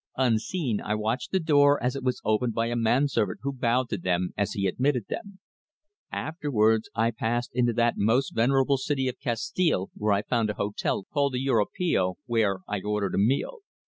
Unseen, 0.17 0.81
I 0.81 0.95
watched 0.95 1.31
the 1.31 1.39
door 1.39 1.77
as 1.83 1.95
it 1.95 2.01
was 2.01 2.21
opened 2.25 2.55
by 2.55 2.65
a 2.69 2.75
man 2.75 3.07
servant 3.07 3.41
who 3.43 3.53
bowed 3.53 3.87
to 3.89 3.99
them 3.99 4.33
as 4.35 4.53
he 4.53 4.65
admitted 4.65 5.05
them. 5.09 5.37
Afterwards 6.11 6.89
I 6.95 7.11
passed 7.11 7.51
into 7.53 7.71
that 7.73 7.97
most 7.97 8.33
venerable 8.33 8.77
city 8.79 9.07
of 9.07 9.19
Castile 9.19 9.91
where 9.95 10.13
I 10.13 10.23
found 10.23 10.49
a 10.49 10.55
hotel 10.55 11.03
called 11.13 11.33
the 11.33 11.45
Europeo, 11.45 12.15
where 12.25 12.61
I 12.67 12.81
ordered 12.81 13.13
a 13.13 13.19
meal. 13.19 13.59